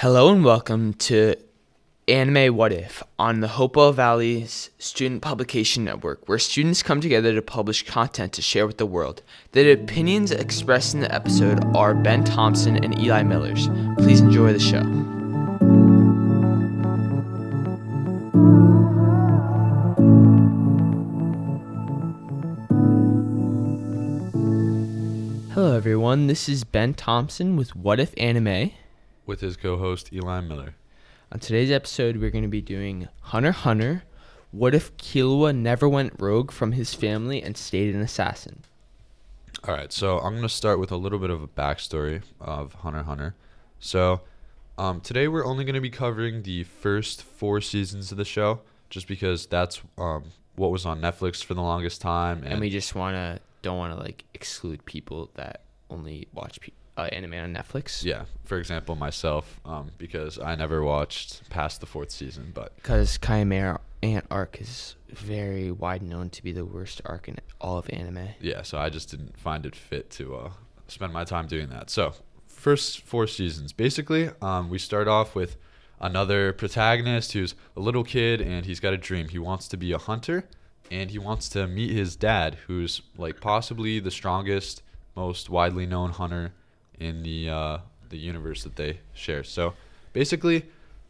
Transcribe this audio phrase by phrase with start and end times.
[0.00, 1.34] Hello and welcome to
[2.06, 7.42] Anime What If on the Hopewell Valley's Student Publication Network, where students come together to
[7.42, 9.22] publish content to share with the world.
[9.50, 13.66] The opinions expressed in the episode are Ben Thompson and Eli Miller's.
[13.96, 14.84] Please enjoy the show.
[25.54, 26.28] Hello, everyone.
[26.28, 28.70] This is Ben Thompson with What If Anime.
[29.28, 30.74] With his co-host Eli Miller.
[31.30, 34.02] On today's episode, we're going to be doing Hunter Hunter.
[34.50, 38.64] What if Killua never went rogue from his family and stayed an assassin?
[39.64, 43.02] All right, so I'm gonna start with a little bit of a backstory of Hunter
[43.02, 43.34] Hunter.
[43.80, 44.20] So,
[44.78, 49.08] um, today we're only gonna be covering the first four seasons of the show, just
[49.08, 53.16] because that's um, what was on Netflix for the longest time, And, we just want
[53.16, 58.04] to don't want to like exclude people that only watch pe- uh, anime on Netflix.
[58.04, 63.18] yeah, for example, myself, um, because I never watched past the fourth season, but Because
[63.24, 67.88] Chimera Ant arc is very wide known to be the worst arc in all of
[67.90, 68.28] anime.
[68.40, 70.50] yeah, so I just didn't find it fit to uh,
[70.88, 71.88] spend my time doing that.
[71.88, 72.14] So,
[72.46, 75.56] first four seasons, basically, um, we start off with
[76.00, 79.28] another protagonist who's a little kid and he's got a dream.
[79.28, 80.44] He wants to be a hunter
[80.90, 84.82] and he wants to meet his dad, who's like possibly the strongest,
[85.16, 86.52] most widely known hunter
[86.98, 89.44] in the uh, the universe that they share.
[89.44, 89.74] So,
[90.12, 90.66] basically,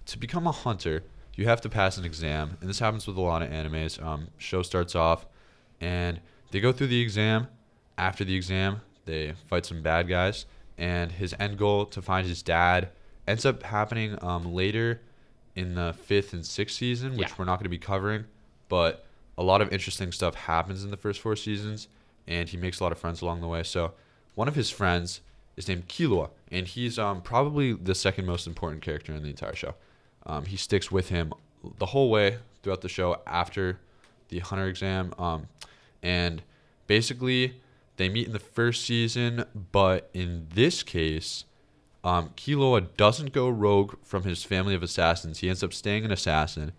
[0.06, 1.04] to become a hunter,
[1.36, 4.02] you have to pass an exam, and this happens with a lot of animes.
[4.02, 5.26] Um, show starts off,
[5.80, 7.48] and they go through the exam.
[7.96, 12.42] After the exam, they fight some bad guys, and his end goal to find his
[12.42, 12.90] dad
[13.26, 15.00] ends up happening um, later
[15.56, 17.34] in the fifth and sixth season, which Yeah.
[17.38, 18.24] we're not going to be covering.
[18.68, 19.04] But
[19.36, 21.88] a lot of interesting stuff happens in the first four seasons,
[22.26, 23.62] and he makes a lot of friends along the way.
[23.64, 23.92] So
[24.34, 25.20] one of his friends
[25.58, 29.56] is named Killua, and he's um, probably the second most important character in the entire
[29.56, 29.74] show.
[30.24, 31.34] Um, he sticks with him
[31.78, 33.80] the whole way throughout the show after
[34.28, 35.48] the hunter exam, um,
[36.02, 36.42] and
[36.86, 37.60] basically
[37.96, 39.44] they meet in the first season.
[39.72, 41.44] But in this case,
[42.04, 45.40] um, Killua doesn't go rogue from his family of assassins.
[45.40, 46.72] He ends up staying an assassin,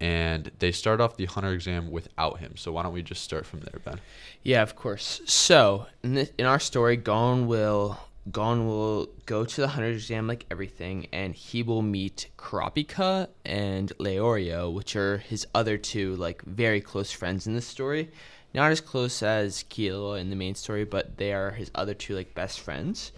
[0.00, 2.56] and they start off the hunter exam without him.
[2.56, 4.00] So why don't we just start from there, Ben?
[4.42, 5.20] Yeah, of course.
[5.26, 8.00] So in this, in our story, Gon will
[8.30, 13.92] Gon will go to the hunter exam like everything, and he will meet Kurapika and
[13.98, 18.10] Leorio, which are his other two like very close friends in the story.
[18.52, 22.16] Not as close as Killua in the main story, but they are his other two
[22.16, 23.12] like best friends.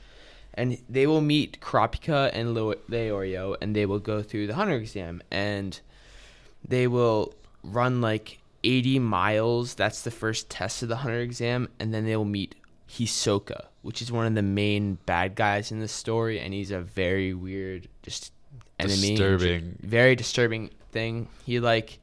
[0.53, 4.75] And they will meet Kurapika and Leo- Leorio, and they will go through the hunter
[4.75, 5.81] exam, and
[6.67, 9.75] they will run like 80 miles.
[9.75, 12.57] That's the first test of the hunter exam, and then they will meet
[12.89, 16.79] Hisoka, which is one of the main bad guys in the story, and he's a
[16.79, 18.35] very weird, just
[18.79, 19.79] enemy, Disturbing.
[19.81, 21.27] very disturbing thing.
[21.47, 21.99] He like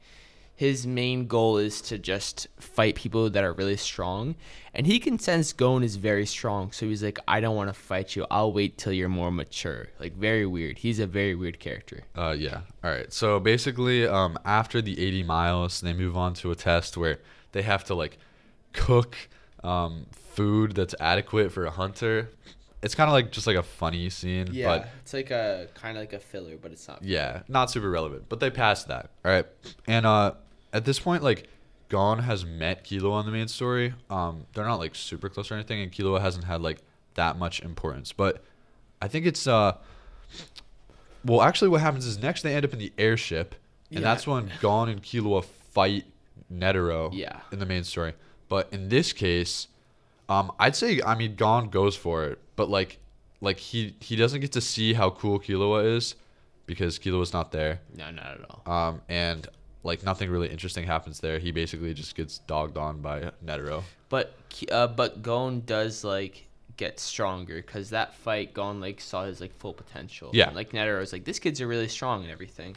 [0.56, 4.34] his main goal is to just fight people that are really strong,
[4.74, 7.72] and he can sense Gon is very strong, so he's like, I don't want to
[7.72, 8.26] fight you.
[8.32, 9.86] I'll wait till you're more mature.
[10.00, 10.78] Like very weird.
[10.78, 12.02] He's a very weird character.
[12.16, 12.62] Uh, yeah.
[12.82, 13.12] All right.
[13.12, 17.20] So basically, um, after the 80 miles, they move on to a test where
[17.52, 18.18] they have to like
[18.72, 19.16] cook
[19.66, 22.30] um, food that's adequate for a hunter.
[22.82, 26.02] It's kind of like just like a funny scene, but it's like a kind of
[26.02, 27.02] like a filler, but it's not.
[27.02, 28.26] yeah, not super relevant.
[28.28, 29.10] But they passed that.
[29.24, 29.46] All right.
[29.88, 30.34] And uh,
[30.72, 31.48] at this point, like,
[31.88, 33.94] Gon has met Killua on the main story.
[34.10, 36.78] Um, they're not like super close or anything, and Killua hasn't had like
[37.14, 38.12] that much importance.
[38.12, 38.42] But
[39.02, 39.76] I think it's uh,
[41.24, 43.54] well, actually, what happens is next they end up in the airship,
[43.90, 44.04] and Yeah.
[44.04, 46.04] that's when Gon and Killua fight
[46.52, 47.10] Netero.
[47.12, 47.40] Yeah.
[47.52, 48.12] In the main story,
[48.48, 49.68] but in this case,
[50.28, 52.98] um, I'd say I mean Gon goes for it, but like,
[53.40, 56.14] like he he doesn't get to see how cool Killua is
[56.66, 57.80] because Killua's not there.
[57.96, 58.72] No, not at all.
[58.72, 59.46] Um, and
[59.82, 61.38] like nothing really interesting happens there.
[61.38, 63.82] He basically just gets dogged on by Netero.
[64.08, 64.34] But
[64.70, 66.46] uh, but Gon does like
[66.76, 70.30] get stronger because that fight Gon like saw his like full potential.
[70.32, 70.48] Yeah.
[70.48, 72.76] And, like Netero was like this kid's are really strong and everything.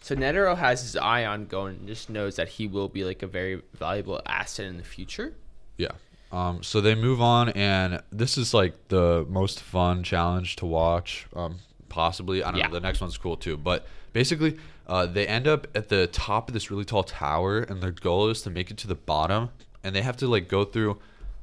[0.00, 3.22] So Netero has his eye on Gon and just knows that he will be like
[3.22, 5.34] a very valuable asset in the future.
[5.76, 5.92] Yeah.
[6.30, 11.26] Um, so they move on, and this is like the most fun challenge to watch.
[11.34, 11.56] Um,
[11.88, 12.66] possibly, I don't Yeah.
[12.68, 12.74] know.
[12.74, 16.54] The next one's cool too, but basically, uh, they end up at the top of
[16.54, 19.50] this really tall tower, and their goal is to make it to the bottom,
[19.82, 20.98] and they have to like go through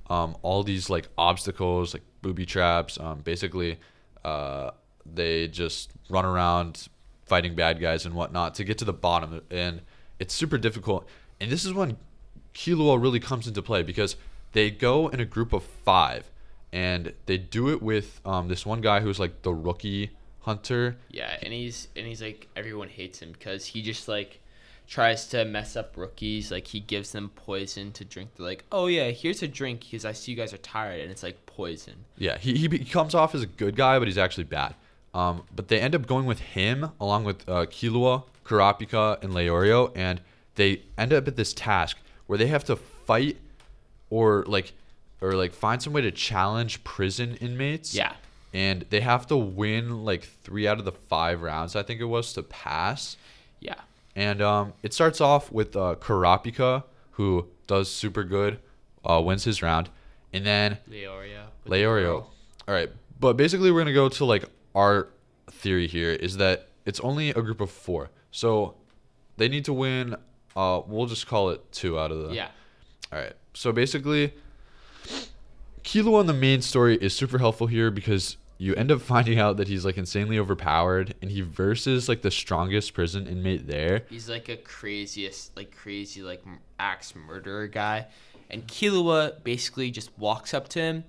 [0.09, 2.99] um, all these like obstacles, like booby traps.
[2.99, 3.79] Um, basically,
[4.23, 4.69] uh,
[5.05, 6.87] they just run around
[7.25, 9.81] fighting bad guys and whatnot to get to the bottom, and
[10.19, 11.07] it's super difficult.
[11.39, 11.97] And this is when
[12.53, 14.15] Killua really comes into play because
[14.53, 16.31] they go in a group of five,
[16.71, 20.11] and they do it with um, this one guy who's like the rookie
[20.41, 20.97] hunter.
[21.09, 24.39] Yeah, and he's and he's like everyone hates him because he just like
[24.87, 26.51] tries to mess up rookies.
[26.51, 28.31] Like he gives them poison to drink.
[28.35, 31.11] They're like, oh yeah, here's a drink because I see you guys are tired, and
[31.11, 32.05] it's like poison.
[32.17, 34.75] Yeah, he, he, he comes off as a good guy, but he's actually bad.
[35.15, 39.91] Um, but they end up going with him along with uh, Killua, Kurapika, and Leorio,
[39.95, 40.19] and
[40.55, 41.97] they end up at this task
[42.27, 43.37] where they have to fight
[44.09, 44.73] or like
[45.21, 47.95] or like find some way to challenge prison inmates.
[47.95, 48.11] Yeah.
[48.53, 52.05] And they have to win like three out of the five rounds, I think it
[52.05, 53.15] was, to pass.
[53.61, 53.75] Yeah.
[54.17, 58.59] And um, it starts off with uh, Kurapika, who does super good,
[59.03, 59.89] uh, wins his round,
[60.33, 61.45] and then Leorio.
[61.63, 62.25] with the Leorio.
[62.67, 62.89] All right,
[63.19, 65.07] but basically we're gonna go to like our
[65.49, 68.75] theory here is that it's only a group of four, so
[69.37, 70.15] they need to win.
[70.55, 72.35] Uh, we'll just call it two out of the.
[72.35, 72.49] Yeah.
[73.11, 73.33] All right.
[73.53, 74.33] So basically,
[75.83, 79.57] Killua on the main story is super helpful here because you end up finding out
[79.57, 84.03] that he's like insanely overpowered, and he versus like the strongest prison inmate there.
[84.09, 86.43] He's like a craziest, like crazy, like
[86.79, 88.07] axe murderer guy,
[88.49, 91.03] and Killua basically just walks up to him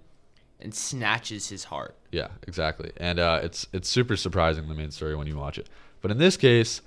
[0.61, 1.95] and snatches his heart.
[2.11, 2.93] Yeah, exactly.
[2.97, 5.69] And uh, it's it's super surprising the main story when you watch it.
[6.01, 6.81] But in this case,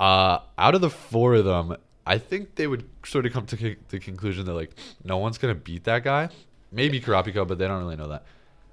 [0.00, 1.76] uh, out of the four of them,
[2.06, 4.70] I think they would sort of come to con- the conclusion that like
[5.04, 6.28] no one's gonna beat that guy.
[6.70, 8.24] Maybe Kurapika, but they don't really know that.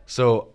[0.05, 0.49] So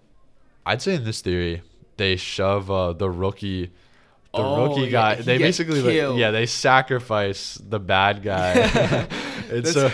[0.64, 1.62] I'd say in this theory,
[1.96, 3.66] they shove uh, the rookie.
[3.66, 8.52] The Oh, rookie guy, he they basically, like, yeah, they sacrifice the bad guy.
[9.50, 9.92] and so,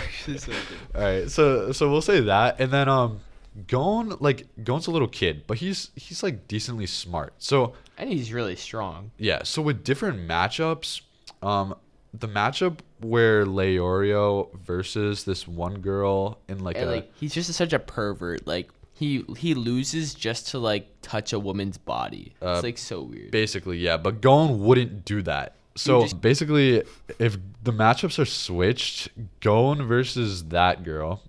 [0.95, 3.19] all right, so so we'll say that, and then um,
[3.67, 7.33] Gon like Gon's a little kid, but he's he's like decently smart.
[7.37, 9.11] So and he's really strong.
[9.17, 11.01] yeah, so with different matchups,
[11.41, 11.75] um,
[12.13, 17.51] the matchup where Leorio versus this one girl in like And a like he's just
[17.53, 18.47] such a pervert.
[18.47, 22.33] Like he he loses just to like touch a woman's body.
[22.41, 23.31] Uh, it's like so weird.
[23.31, 25.55] basically yeah, but Gon wouldn't do that.
[25.75, 26.83] So just- basically,
[27.19, 29.09] if the matchups are switched,
[29.39, 31.21] Gon versus that girl,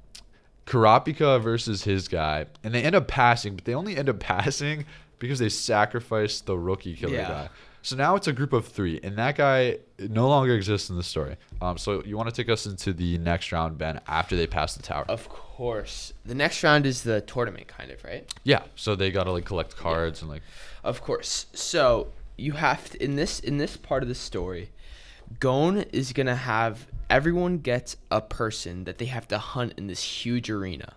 [0.72, 4.86] Kurapika versus his guy, and they end up passing, but they only end up passing
[5.18, 7.28] because they sacrificed the rookie killer Yeah.
[7.28, 7.48] guy.
[7.84, 11.02] So now it's a group of three, and that guy no longer exists in the
[11.02, 11.36] story.
[11.60, 14.74] Um, so you want to take us into the next round, Ben, after they pass
[14.76, 15.04] the tower?
[15.08, 16.12] Of course.
[16.24, 18.32] The next round is the tournament kind of, right?
[18.44, 18.62] yeah.
[18.76, 20.42] So they gotta like collect cards and like
[20.84, 21.46] Of course.
[21.54, 24.70] So you have to in this in this part of the story,
[25.40, 30.02] Gon is gonna have everyone gets a person that they have to hunt in this
[30.02, 30.94] huge arena,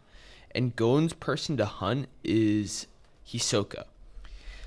[0.51, 2.87] and Gon's person to hunt is
[3.27, 3.83] Hisoka.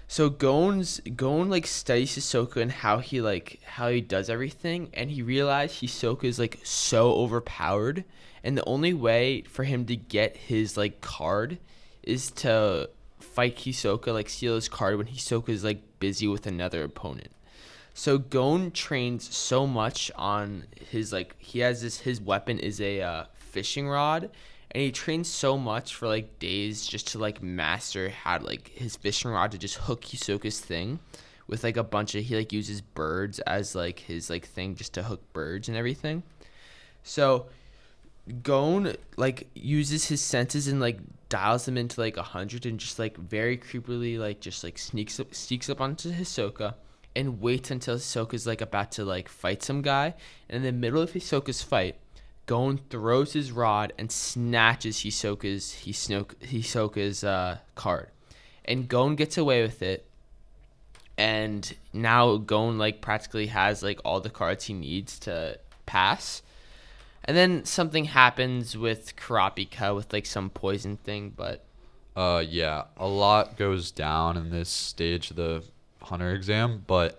[0.06, 5.10] So Gon's Gon like studies Hisoka and how he like how he does everything, and
[5.10, 8.04] he realized Hisoka is like so overpowered,
[8.44, 11.56] and the only way for him to get his like card
[12.02, 12.90] is to
[13.20, 17.30] fight Hisoka, like steal his card when Hisoka is like busy with another opponent.
[17.98, 23.00] So Gon trains so much on his like he has this his weapon is a
[23.00, 24.30] uh, fishing rod,
[24.70, 28.68] and he trains so much for like days just to like master how to, like
[28.68, 31.00] his fishing rod to just hook Hisoka's thing,
[31.48, 34.94] with like a bunch of he like uses birds as like his like thing just
[34.94, 36.22] to hook birds and everything.
[37.02, 37.46] So
[38.44, 43.00] Gon like uses his senses and like dials them into like a hundred and just
[43.00, 46.74] like very creepily like just like sneaks up sneaks up onto Hisoka
[47.18, 50.14] and waits until Hisoka's like about to like fight some guy.
[50.48, 51.96] And in the middle of Hisoka's fight,
[52.46, 58.10] Gon throws his rod and snatches Hisoka's Hisoka, Hisoka's uh, card.
[58.64, 60.08] And Gon gets away with it.
[61.18, 66.42] And now Gon like practically has like all the cards he needs to pass.
[67.24, 71.64] And then something happens with Kurapika with like some poison thing, but
[72.16, 75.62] Uh, yeah, a lot goes down in this stage of the
[76.08, 77.18] hunter exam, but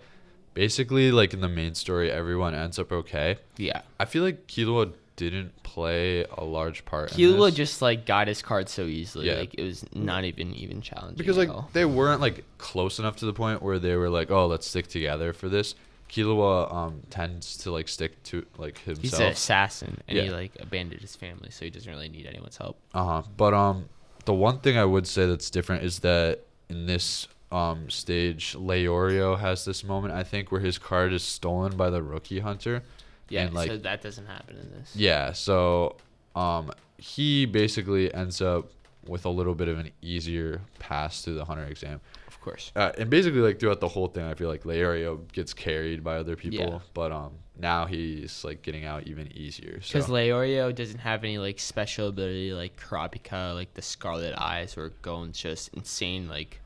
[0.54, 3.36] basically, like in the main story, everyone ends up okay.
[3.56, 3.82] yeah.
[3.98, 7.12] I feel like Killua didn't play a large part.
[7.12, 9.26] in Killua just like got his card so easily.
[9.26, 9.34] Yeah.
[9.34, 11.16] Like it was not even even challenging.
[11.16, 11.68] because like all.
[11.72, 14.86] they weren't like close enough to the point where they were like, oh, let's stick
[14.86, 15.74] together for this.
[16.08, 19.02] Killua um tends to like stick to like himself.
[19.02, 22.56] he's an assassin and he like abandoned his family, so he doesn't really need anyone's
[22.56, 22.78] help.
[22.94, 23.22] Uh huh.
[23.36, 23.88] But um,
[24.24, 29.38] the one thing I would say that's different is that in this um stage, Leorio
[29.38, 32.82] has this moment I think where his card is stolen by the rookie hunter.
[33.28, 34.94] Yeah, And, like- so that doesn't happen in this.
[34.94, 35.32] Yeah.
[35.32, 35.96] So
[36.34, 38.70] um, he basically ends up
[39.06, 42.00] with a little bit of an easier pass through the hunter exam.
[42.28, 42.70] Of course.
[42.76, 46.16] Uh, and basically, like throughout the whole thing, I feel like Leorio gets carried by
[46.16, 46.78] other people, Yeah.
[46.94, 49.80] but um, now he's like getting out even easier.
[49.82, 54.76] So Because Leorio doesn't have any like special ability like Kurapika, like the Scarlet Eyes,
[54.76, 56.60] or Gon's just insane like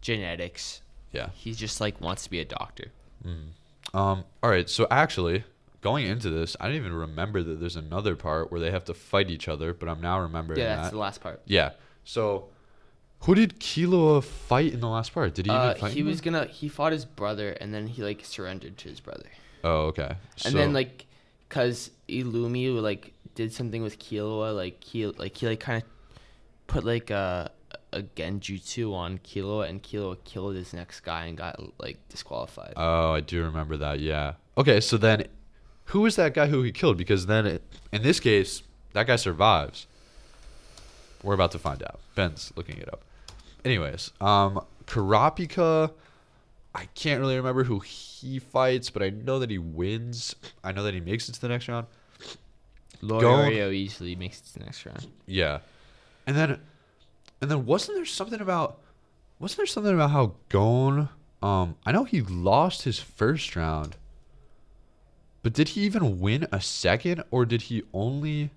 [0.00, 0.82] genetics.
[1.12, 1.30] Yeah.
[1.34, 2.92] He just like wants to be a doctor.
[3.94, 4.24] Um.
[4.42, 4.68] All right.
[4.68, 5.44] So actually,
[5.80, 8.94] going into this, I didn't even remember that there's another part where they have to
[8.94, 10.92] fight each other, but I'm now remembering Yeah, that's that.
[10.92, 11.40] the last part.
[11.46, 11.70] yeah.
[12.04, 12.48] So,
[13.20, 15.34] who did Killua fight in the last part?
[15.34, 15.92] Did he Uh, even fight?
[15.92, 19.28] he was gonna he fought his brother and then he like surrendered to his brother.
[19.64, 20.14] Oh, okay.
[20.44, 21.06] And then like,
[21.48, 25.88] cause Illumi like did something with Killua, like he like he like kind of
[26.66, 27.50] put like a
[27.92, 32.74] a genjutsu on Killua, and Killua killed his next guy and got like disqualified.
[32.76, 34.00] Oh, I do remember that.
[34.00, 34.34] Yeah.
[34.56, 35.24] Okay, so then
[35.86, 36.96] who was that guy who he killed?
[36.96, 39.86] Because then it, in this case, that guy survives.
[41.22, 42.00] We're about to find out.
[42.14, 43.02] Ben's looking it up.
[43.64, 45.92] Anyways, um Kurapika
[46.74, 50.36] I can't really remember who he fights, but I know that he wins.
[50.62, 51.86] I know that he makes it to the next round.
[53.02, 55.06] Leorio easily makes it to the next round.
[55.26, 55.58] Yeah.
[56.26, 56.60] And then
[57.40, 58.78] and then wasn't there something about
[59.38, 61.08] wasn't there something about how Gon
[61.42, 63.96] um I know he lost his first round.
[65.42, 68.50] But did he even win a second or did he only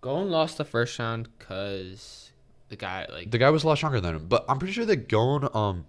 [0.00, 2.30] Gon lost the first round because
[2.68, 4.86] the guy like the guy was a lot stronger than him, but I'm pretty sure
[4.86, 5.86] that Gon um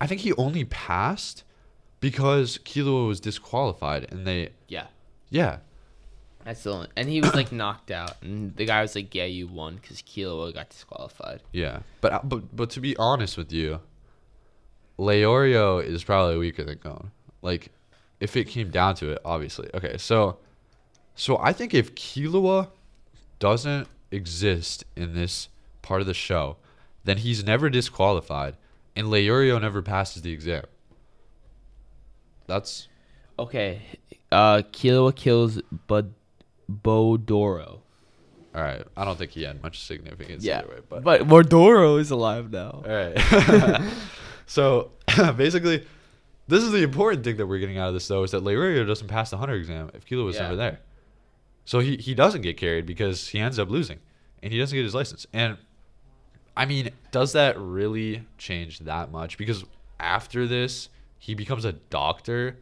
[0.00, 1.44] I think he only passed
[2.00, 4.86] because Killua was disqualified and they yeah.
[5.30, 5.58] yeah.
[6.46, 9.76] Only, and he was like knocked out, and the guy was like, "Yeah, you won,"
[9.76, 11.42] because Killua got disqualified.
[11.52, 13.80] Yeah, but uh, but but to be honest with you,
[14.98, 17.10] Leorio is probably weaker than Gon.
[17.42, 17.70] Like,
[18.20, 19.68] if it came down to it, obviously.
[19.74, 20.38] Okay, so
[21.14, 22.68] so I think if Killua
[23.38, 25.48] doesn't exist in this
[25.82, 26.56] part of the show,
[27.04, 28.56] then he's never disqualified,
[28.96, 30.64] and Leorio never passes the exam.
[32.46, 32.88] That's
[33.38, 33.82] Okay,
[34.30, 36.14] uh, Killua kills Bud
[36.82, 37.80] Bodoro.
[38.54, 38.82] all right.
[38.96, 42.50] I don't think he had much significance Yeah, either way, but but Bodoro is alive
[42.50, 42.82] now.
[42.84, 43.82] All right.
[44.46, 44.90] so
[45.36, 45.86] basically,
[46.48, 48.86] this is the important thing that we're getting out of this, though, is that Leorio
[48.86, 50.42] doesn't pass the hunter exam if Killua was Yeah.
[50.42, 50.80] never there.
[51.64, 54.00] So he, he doesn't get carried because he ends up losing,
[54.42, 55.26] and he doesn't get his license.
[55.32, 55.56] And
[56.56, 59.38] I mean, does that really change that much?
[59.38, 59.64] Because
[60.00, 60.88] after this,
[61.18, 62.58] he becomes a doctor,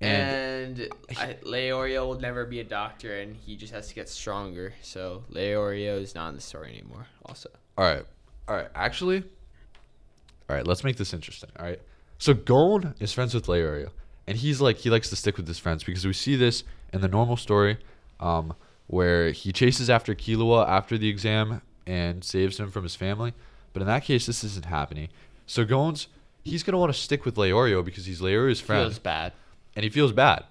[0.00, 0.30] and
[0.78, 4.74] And I, Leorio will never be a doctor, and he just has to get stronger.
[4.82, 7.06] So Leorio is not in the story anymore.
[7.26, 8.04] Also, All right.
[8.48, 8.68] All right.
[8.74, 9.22] Actually,
[10.48, 10.66] all right.
[10.66, 11.50] Let's make this interesting.
[11.58, 11.80] All right.
[12.18, 13.90] So Gon is friends with Leorio,
[14.26, 17.00] and he's like he likes to stick with his friends because we see this in
[17.00, 17.78] the normal story,
[18.20, 18.54] um,
[18.86, 23.32] where he chases after Killua after the exam and saves him from his family.
[23.72, 25.08] But in that case, this isn't happening.
[25.46, 26.06] So Gon's
[26.44, 29.32] he's gonna want to stick with Leorio because he's Leorio's friend feels bad.
[29.74, 30.44] and he feels bad.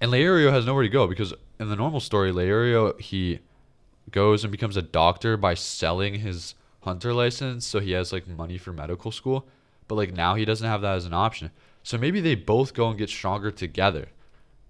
[0.00, 3.38] And Leorio has nowhere to go because in the normal story, Leorio he
[4.10, 8.58] goes and becomes a doctor by selling his hunter license, so he has like money
[8.58, 9.46] for medical school.
[9.88, 11.50] But like now he doesn't have that as an option.
[11.82, 14.08] So maybe they both go and get stronger together.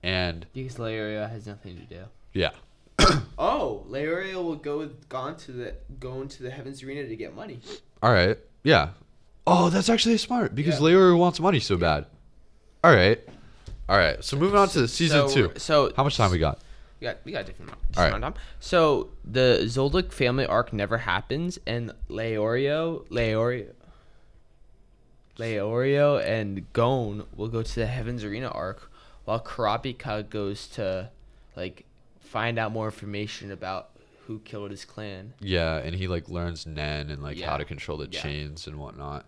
[0.02, 2.04] And Because Leorio has nothing to do.
[2.32, 2.50] yeah.
[3.38, 7.34] Oh, Leorio will go with Gon to the go into the Heavens Arena to get
[7.34, 7.58] money.
[8.02, 8.38] All right.
[8.62, 8.90] Yeah.
[9.46, 10.86] Oh, that's actually smart because Yeah.
[10.86, 12.06] Leorio wants money so bad.
[12.84, 13.20] All right.
[13.88, 14.22] All right.
[14.24, 15.58] So moving on to season so, 2.
[15.58, 16.58] So How much time we got?
[17.00, 18.34] We got we got different, All of time.
[18.60, 23.66] So the Zoldyck family arc never happens, and Leorio, Leorio,
[25.38, 28.90] Leorio, and Gon will go to the Heavens Arena arc,
[29.24, 31.10] while Kurapika goes to
[31.56, 31.84] like
[32.20, 33.90] find out more information about
[34.26, 35.34] who killed his clan.
[35.40, 38.22] Yeah, and he like learns Nen and like how to control the Yeah.
[38.22, 39.26] chains and whatnot.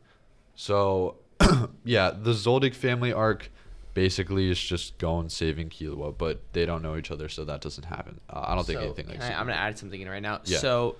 [0.54, 1.16] So,
[1.84, 3.50] yeah, the Zoldyck family arc
[3.96, 7.86] basically is just going saving Killua, but they don't know each other, so that doesn't
[7.86, 8.20] happen.
[8.28, 9.38] Uh, I don't think So, anything like I, that.
[9.40, 10.42] I'm gonna add something in right now.
[10.44, 10.58] Yeah.
[10.58, 10.96] So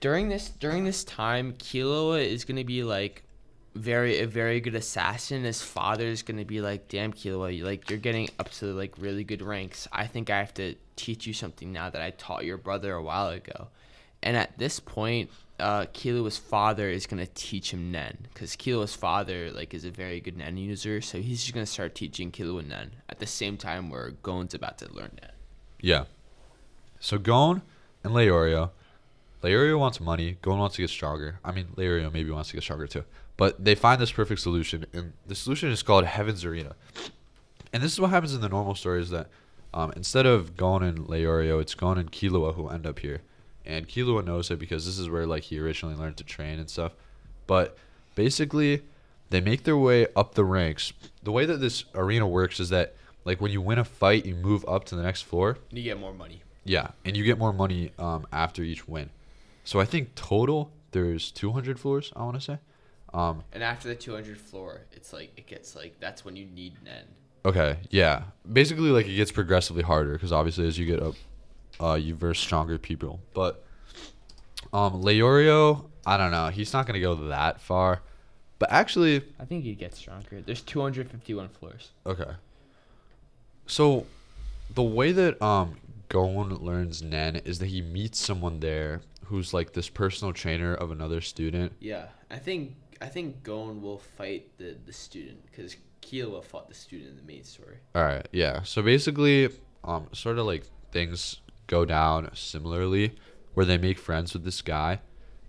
[0.00, 3.22] during this during this time, Killua is gonna be like
[3.76, 5.44] very a very good assassin.
[5.44, 8.94] His father is gonna be like, "Damn, Killua, you, like you're getting up to like
[8.98, 9.86] really good ranks.
[9.92, 13.02] I think I have to teach you something now that I taught your brother a
[13.02, 13.68] while ago."
[14.24, 19.50] And at this point, uh, Killua's father is gonna teach him Nen, because Killua's father
[19.50, 21.00] like is a very good Nen user.
[21.00, 24.78] So he's just gonna start teaching Killua Nen at the same time where Gon's about
[24.78, 25.32] to learn Nen.
[25.80, 26.04] Yeah.
[27.00, 27.62] So Gon
[28.04, 28.70] and Leorio.
[29.42, 30.38] Leorio wants money.
[30.42, 31.38] Gon wants to get stronger.
[31.44, 33.04] I mean, Leorio maybe wants to get stronger too.
[33.36, 36.74] But they find this perfect solution, and the solution is called Heaven's Arena.
[37.72, 39.28] And this is what happens in the normal story is that
[39.74, 43.20] um, instead of Gon and Leorio, it's Gon and Killua who end up here.
[43.66, 46.68] And Killua knows it because this is where like he originally learned to train and
[46.70, 46.92] stuff.
[47.46, 47.76] But
[48.14, 48.82] basically,
[49.30, 50.92] they make their way up the ranks.
[51.22, 52.94] The way that this arena works is that
[53.24, 55.58] like when you win a fight, you move up to the next floor.
[55.70, 56.42] And you get more money.
[56.64, 59.10] Yeah, and you get more money um, after each win.
[59.64, 62.12] So I think total there's 200 floors.
[62.16, 62.58] I want to say.
[63.14, 66.74] Um, And after the 200 floor, it's like it gets like that's when you need
[66.84, 67.04] Nen.
[67.44, 68.24] okay, yeah.
[68.52, 71.14] Basically, like it gets progressively harder because obviously as you get up,
[71.80, 73.20] uh, you verse stronger people.
[73.34, 73.64] But
[74.72, 76.48] um, Leorio, I don't know.
[76.48, 78.02] He's not gonna go that far.
[78.58, 80.40] But actually, I think he gets stronger.
[80.40, 81.90] There's 251 floors.
[82.06, 82.30] Okay.
[83.66, 84.06] So,
[84.74, 85.76] the way that um
[86.08, 90.90] Gon learns Nen is that he meets someone there who's like this personal trainer of
[90.90, 91.72] another student.
[91.80, 96.74] Yeah, I think I think Gon will fight the the student because Killua fought the
[96.74, 97.76] student in the main story.
[97.94, 98.62] All right, yeah.
[98.62, 99.48] So basically,
[99.84, 103.14] um, sort of like things go down similarly,
[103.54, 105.00] where they make friends with this guy,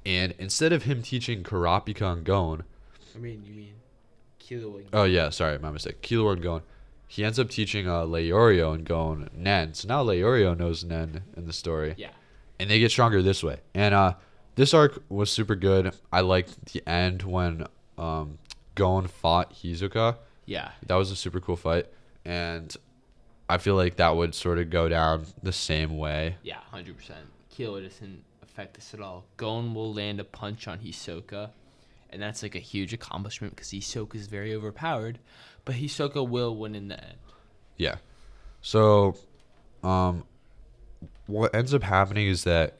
[0.05, 2.63] and instead of him teaching Kurapika and Gon,
[3.15, 3.73] I mean, you mean
[4.39, 4.85] Killua?
[4.93, 6.01] oh yeah, sorry, my mistake.
[6.01, 6.61] Killua and Gon,
[7.07, 9.73] he ends up teaching uh Leorio and Gon Nen.
[9.73, 11.95] So now Leorio knows Nen in the story.
[11.97, 12.09] Yeah.
[12.59, 13.59] and they get stronger this way.
[13.75, 14.13] And uh,
[14.55, 15.93] this arc was super good.
[16.11, 18.39] I liked the end when um,
[18.75, 20.17] Gon fought Hisoka.
[20.45, 20.71] Yeah.
[20.85, 21.85] That was a super cool fight,
[22.25, 22.75] and
[23.49, 26.35] I feel like that would sort of go down the same way.
[26.43, 27.27] Yeah, hundred percent.
[27.53, 29.25] Killua doesn't affect this at all.
[29.37, 31.51] Gon will land a punch on Hisoka,
[32.09, 35.19] and that's like a huge accomplishment because Hisoka is very overpowered,
[35.65, 37.17] but Hisoka will win in the end.
[37.77, 37.97] Yeah.
[38.61, 39.15] So,
[39.83, 40.23] um,
[41.27, 42.77] what ends up happening is that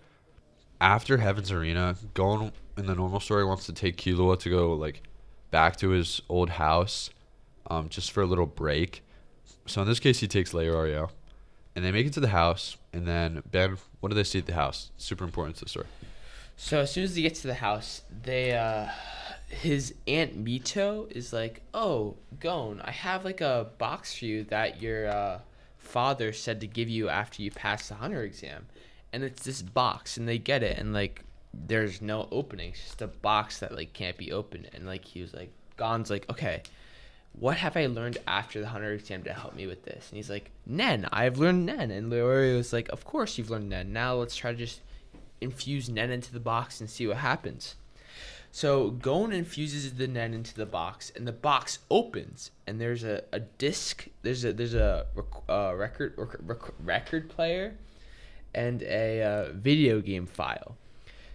[0.82, 5.02] after Heaven's Arena, Gon in the normal story wants to take Killua to go like
[5.52, 7.10] back to his old house,
[7.70, 9.04] um, just for a little break.
[9.68, 11.10] So in this case, he takes Leorio,
[11.76, 12.78] and they make it to the house.
[12.94, 14.92] And then Ben, what do they see at the house?
[14.98, 15.88] Super important to the story.
[16.56, 18.88] So as soon as he gets to the house, they uh
[19.48, 24.82] his aunt Mito is like, "Oh, Gon, I have like a box for you that
[24.82, 25.40] your uh,
[25.78, 28.68] father said to give you after you pass the hunter exam."
[29.14, 32.72] And it's this box and they get it and like there's no opening.
[32.72, 36.10] It's just a box that like can't be opened and like he was like Gon's
[36.10, 36.64] like, "Okay,
[37.40, 40.30] what have I learned after the hunter exam to help me with this?" And he's
[40.30, 43.94] like, "Nen, I've learned Nen." And Leorio was like, "Of course you've learned Nen.
[43.94, 44.82] Now let's try to just
[45.42, 47.76] infuse Nen into the box and see what happens.
[48.52, 53.24] So Gon infuses the Nen into the box, and the box opens, and there's a,
[53.32, 54.08] a disc.
[54.24, 55.06] There's a there's a
[55.50, 57.76] uh, record rec- rec- record player,
[58.56, 60.76] and a uh, video game file.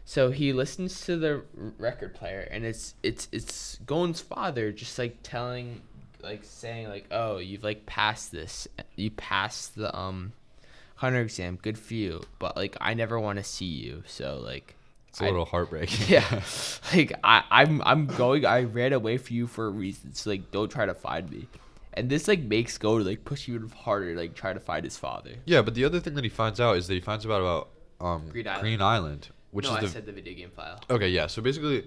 [0.05, 1.43] So he listens to the
[1.79, 5.83] record player, and it's it's it's Gon's father just like telling,
[6.23, 10.33] like saying like, oh, you've like passed this, you passed the um
[10.97, 12.23] hunter exam, good for you.
[12.39, 14.03] But like, I never want to see you.
[14.07, 14.75] So like,
[15.09, 16.07] It's a I- little heartbreaking.
[16.09, 16.41] yeah,
[16.93, 18.47] like I I'm I'm going.
[18.47, 20.15] I ran away from you for a reason.
[20.15, 21.49] So like, don't try to find me.
[21.95, 24.97] And this like makes Go to like push even harder, like try to find his
[24.97, 25.33] father.
[25.45, 27.69] Yeah, but the other thing that he finds out is that he finds out about
[28.01, 28.63] um, Greed Island.
[28.63, 31.09] Greed Island, which no, is I the said the video game file okay.
[31.09, 31.85] Yeah, so basically,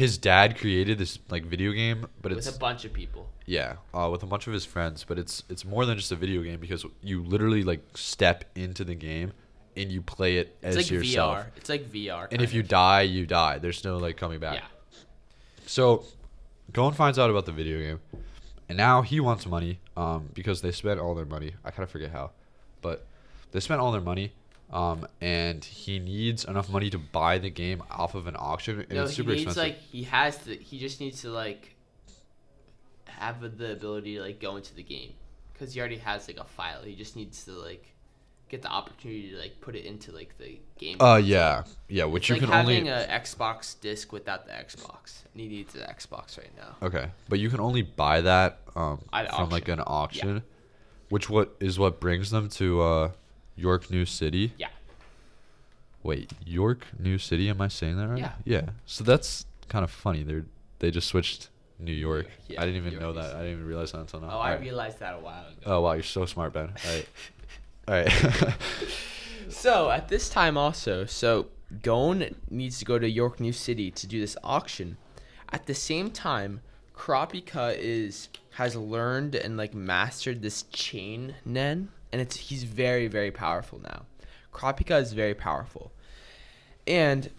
[0.00, 3.28] his dad created this like video game, but with it's a bunch of people.
[3.44, 6.16] Yeah, uh, with a bunch of his friends, but it's it's more than just a
[6.16, 9.32] video game because you literally like step into the game
[9.76, 11.38] and you play it It's as like yourself.
[11.38, 11.46] VR.
[11.56, 12.28] It's like VR.
[12.32, 13.58] And if kind you die, you die.
[13.58, 14.54] There's no like coming back.
[14.54, 14.98] yeah,
[15.66, 16.04] So,
[16.72, 18.00] Gon finds out about the video game,
[18.68, 21.52] and now he wants money um, because they spent all their money.
[21.64, 22.30] I kind of forget how,
[22.80, 23.06] but
[23.52, 24.32] they spent all their money,
[24.72, 28.90] um, and he needs enough money to buy the game off of an auction, and
[28.90, 29.62] no, it's he needs expensive.
[29.62, 30.56] like he has the.
[30.56, 31.74] He just needs to like
[33.06, 35.12] have the ability to like go into the game
[35.52, 36.82] because he already has like a file.
[36.82, 37.94] He just needs to like
[38.48, 41.00] get the opportunity to like put it into like the game.
[41.00, 44.52] uh, yeah, yeah, which It's you like can only having a Xbox disc without the
[44.52, 45.22] Xbox.
[45.32, 46.86] And he needs the Xbox right now.
[46.86, 49.00] Okay, but you can only buy that um,
[49.34, 50.42] from like an auction,
[51.08, 53.10] which what is what brings them to uh,
[53.60, 54.52] York New City.
[54.56, 54.68] Yeah.
[56.02, 57.48] Wait, York New City?
[57.50, 58.18] Am I saying that right?
[58.18, 58.32] Yeah.
[58.44, 58.70] Yeah.
[58.86, 60.22] So that's kind of funny.
[60.22, 60.42] They
[60.78, 62.26] they just switched New York.
[62.48, 63.34] Yeah, I didn't even York know that.
[63.34, 64.28] I didn't even realize that until now.
[64.28, 64.60] Oh, I Alright.
[64.60, 65.60] realized that a while ago.
[65.66, 66.72] Oh wow, you're so smart, Ben.
[66.84, 67.08] All right.
[67.88, 68.54] All right.
[69.50, 71.48] So at this time also, so
[71.82, 74.96] Gon needs to go to York New City to do this auction.
[75.52, 76.60] At the same time,
[76.96, 83.30] Kurapika is has learned and like mastered this chain nen, and it's he's very very
[83.30, 84.02] powerful now.
[84.52, 85.92] Kurapika is very powerful,
[86.86, 87.30] and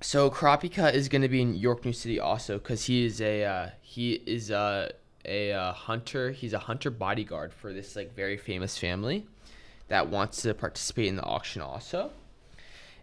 [0.00, 3.44] so Kurapika is going to be in York New City also because he is a
[3.44, 4.92] uh, he is a
[5.24, 6.30] a uh, hunter.
[6.30, 9.26] He's a hunter bodyguard for this like very famous family
[9.88, 12.10] that wants to participate in the auction also.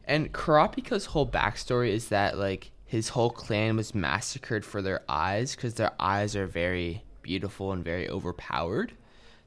[0.06, 5.56] And Kurapika's whole backstory is that like his whole clan was massacred for their eyes
[5.56, 8.94] because their eyes are very beautiful and very overpowered.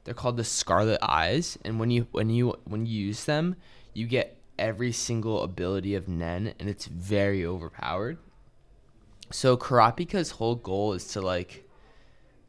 [0.05, 3.55] They're called the Scarlet Eyes, and when you when you when you use them,
[3.93, 8.17] you get every single ability of Nen, and it's very overpowered.
[9.31, 11.67] So Kurapika's whole goal is to like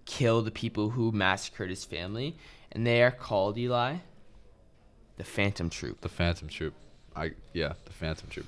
[0.05, 2.37] kill the people who massacred his family,
[2.73, 3.97] and they are called Eli,
[5.17, 6.03] the Phantom Troop.
[6.03, 6.75] The Phantom Troop.
[7.17, 8.47] I yeah, the Phantom Troop.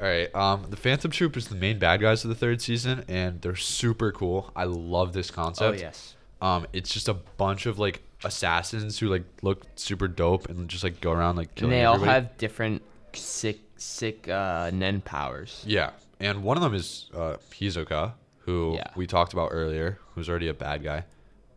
[0.00, 0.34] All right.
[0.34, 3.54] Um, the Phantom Troop is the main bad guys of the third season, and they're
[3.54, 4.50] super cool.
[4.56, 5.78] I love this concept.
[5.78, 6.15] Oh yes.
[6.40, 10.84] Um, it's just a bunch of like assassins who like look super dope and just
[10.84, 11.72] like go around like killing.
[11.72, 12.24] And they all everybody.
[12.26, 15.62] have different sick sick uh, Nen powers.
[15.66, 18.88] Yeah, and one of them is uh, Hisoka, who Yeah.
[18.96, 21.04] we talked about earlier, who's already a bad guy,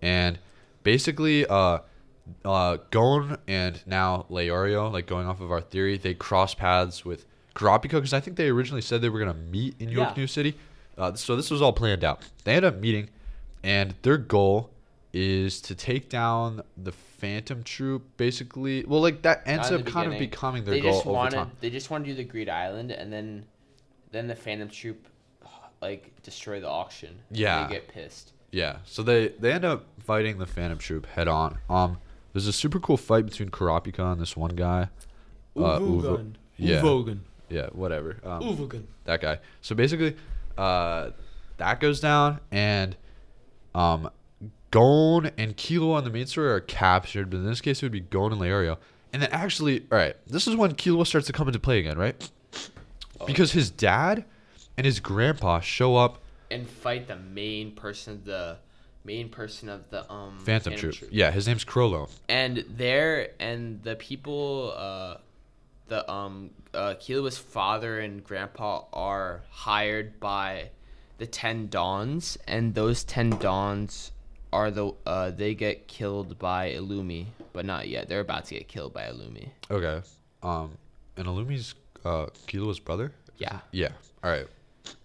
[0.02, 0.40] and
[0.84, 1.80] basically, uh,
[2.46, 7.26] uh, Gon and now Leorio, like going off of our theory, they cross paths with
[7.56, 10.22] Kurapika because I think they originally said they were gonna meet in York Yeah.
[10.22, 10.56] New City.
[10.98, 12.22] Uh, so this was all planned out.
[12.44, 13.10] They end up meeting,
[13.64, 14.72] and their goal
[15.14, 18.04] is to take down the Phantom Troop.
[18.18, 21.16] Basically, well, like that ends up the kind of becoming their they goal just over
[21.16, 21.52] wanted time.
[21.60, 23.46] they just want to do the Greed Island, and then
[24.12, 25.08] then the Phantom Troop
[25.82, 27.20] like destroy the auction.
[27.32, 27.68] Yeah.
[27.68, 28.34] they get pissed.
[28.52, 31.60] Yeah, so they they end up fighting the Phantom Troop head on.
[31.70, 31.98] Um,
[32.34, 34.90] there's a super cool fight between Kurapika and this one guy.
[35.56, 37.20] Uh, Uvo- yeah, Uvogin.
[37.50, 38.18] yeah, whatever.
[38.24, 38.84] Um, Uvogin.
[39.06, 39.40] that guy.
[39.62, 40.16] So basically,
[40.58, 41.12] uh,
[41.58, 42.96] that goes down, and
[43.76, 44.10] um,
[44.72, 47.92] Gon and Killua on the main story are captured, but in this case, it would
[47.92, 48.78] be Gon and Leorio.
[49.12, 51.98] And then actually, all right, this is when Killua starts to come into play again,
[51.98, 52.30] right?
[53.26, 54.26] Because his dad
[54.78, 58.58] and his grandpa show up And fight the main person, the
[59.04, 60.96] main person of the um Phantom, Troop.
[61.12, 62.10] Yeah, his name's Chrollo.
[62.30, 65.18] and there and the people uh
[65.88, 70.70] the um uh Killua's father and grandpa are hired by
[71.20, 74.12] the 10 dawns and those 10 dawns
[74.52, 78.68] are the uh they get killed by Illumi but not yet they're about to get
[78.68, 80.02] killed by Illumi Okay.
[80.42, 80.72] Um,
[81.18, 83.12] and Illumi's uh Killua's brother.
[83.38, 83.90] yeah Yeah.
[84.24, 84.48] All right.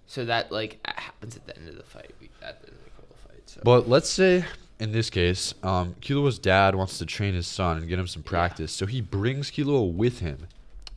[0.07, 3.09] so that like happens at the end of the fight we, at the end of
[3.09, 4.45] the fight so But let's say
[4.81, 8.25] in this case, um, Killua's dad wants to train his son and get him some
[8.25, 10.49] practice, so he brings Killua with him,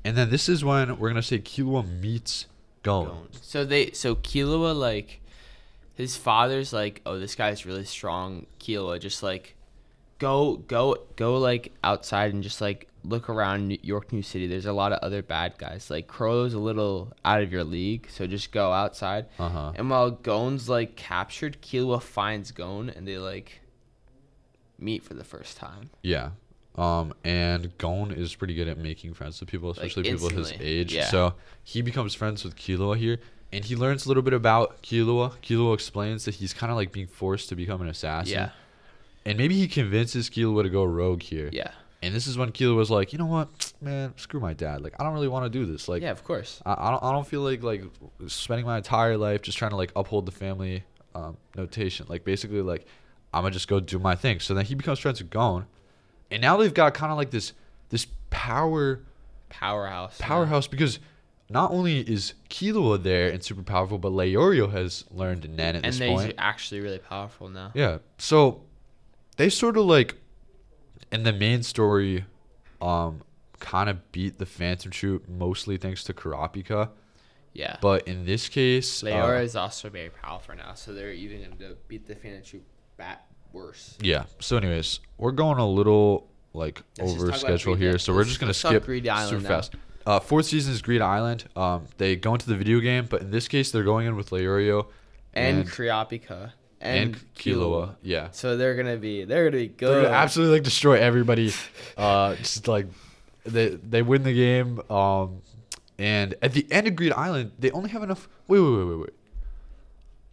[0.04, 2.48] and then this is when we're gonna say Killua meets
[2.88, 3.06] Gon.
[3.08, 3.28] Gon.
[3.42, 5.22] So they so Killua like
[5.96, 8.46] his father's like, oh, this guy's really strong.
[8.60, 9.56] Killua just like
[10.20, 14.48] go go go like outside and just like look around New York New City.
[14.48, 15.90] There's a lot of other bad guys.
[15.90, 19.26] Like Crow's a little out of your league, so just go outside.
[19.38, 19.74] Uh huh.
[19.76, 23.62] And while Gon's like captured, Killua finds Gon and they like
[24.80, 25.90] meet for the first time.
[26.04, 26.32] Yeah.
[26.78, 30.94] Um, and Gon is pretty good at making friends with people, especially people his age.
[30.94, 31.06] yeah.
[31.06, 33.20] So he becomes friends with Killua here,
[33.52, 35.34] and he learns a little bit about Killua.
[35.42, 38.34] Killua explains that he's kind of like being forced to become an assassin.
[38.34, 38.50] Yeah.
[39.26, 41.50] And maybe he convinces Killua to go rogue here.
[41.52, 41.72] Yeah.
[42.04, 44.82] And this is when Killua was like, you know what, man, screw my dad.
[44.82, 45.88] Like, I don't really want to do this.
[45.90, 46.62] Like, yeah, of course.
[46.64, 47.84] I, I don't, I don't feel like like
[48.28, 50.84] spending my entire life just trying to like uphold the family
[51.16, 52.06] um, notation.
[52.08, 52.86] Like, basically, like,
[53.34, 54.40] I'm gonna just go do my thing.
[54.40, 55.66] So then he becomes friends with Gon,
[56.32, 57.54] and now they've got kind of like this
[57.90, 59.02] this power
[59.50, 60.18] Powerhouse.
[60.20, 61.00] powerhouse because
[61.50, 65.86] not only is Killua there and super powerful, but Leorio has learned Nen at And
[65.86, 66.34] this they're point.
[66.38, 67.72] actually really powerful now.
[67.74, 68.00] Yeah.
[68.18, 68.62] So
[69.38, 70.16] they sort of like
[71.12, 72.26] in the main story
[72.82, 73.22] um
[73.60, 76.90] kind of beat the Phantom Troop mostly thanks to Kurapika.
[77.54, 77.78] Yeah.
[77.82, 79.08] But in this case, uh,
[79.42, 82.64] is also very powerful now, so they're even going to beat the Phantom Troop
[82.98, 83.26] bat
[83.58, 83.98] worse.
[84.02, 84.24] yeah.
[84.40, 88.02] So anyways, we're going a little like Let's over schedule here, Island.
[88.02, 89.50] so we're just gonna let's skip Greed Island super now.
[89.50, 89.76] fast.
[90.06, 91.46] Uh, fourth season is Greed Island.
[91.56, 94.30] Um, they go into the video game, but in this case, they're going in with
[94.30, 94.88] Leorio
[95.34, 96.54] And, and Kurapika.
[96.80, 97.96] and, And, Killua.
[98.02, 98.30] Yeah.
[98.32, 99.90] So they're to be, they're to be good.
[99.94, 101.52] They're gonna absolutely like destroy everybody.
[101.98, 102.86] Uh, just like
[103.44, 104.80] they they win the game.
[104.90, 105.42] Um,
[106.00, 108.30] and at the end of Greed Island, they only have enough.
[108.48, 109.10] Wait, wait, wait, wait, wait.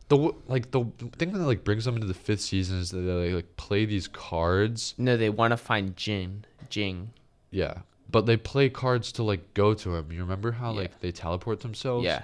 [0.08, 0.16] The
[0.48, 0.84] like the
[1.16, 4.06] thing that like brings them into the fifth season is that they like play these
[4.06, 4.94] cards.
[4.98, 6.44] No, they want to find Ging.
[6.68, 7.10] Ging.
[7.50, 7.78] Yeah,
[8.10, 10.12] but they play cards to like go to him.
[10.12, 10.80] You remember how Yeah.
[10.80, 12.04] like they teleport themselves?
[12.04, 12.22] Yeah.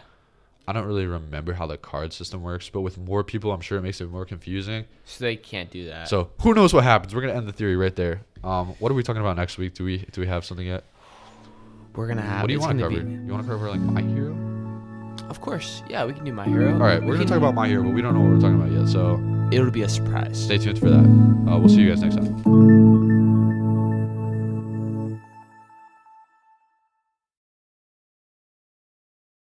[0.69, 3.79] I don't really remember how the card system works, but with more people, I'm sure
[3.79, 4.85] it makes it more confusing.
[5.05, 6.07] So they can't do that.
[6.09, 7.13] So who knows what happens?
[7.15, 8.21] We're gonna end the theory right there.
[8.45, 9.75] Um, what are we talking about next week?
[9.75, 10.85] Do we do we have something yet?
[11.97, 13.05] we're going to have what do you want to gonna cover?
[13.09, 14.30] be- You want to cover like My Hero?
[15.31, 15.83] Of course.
[15.89, 16.73] Yeah, we can do My Hero.
[16.73, 18.41] All right, we're We gonna talk about My Hero, but we don't know what we're
[18.41, 18.89] talking about yet.
[18.89, 19.19] So
[19.53, 20.43] It'll be a surprise.
[20.43, 21.05] stay tuned for that.
[21.51, 23.00] Uh, we'll see you guys next time.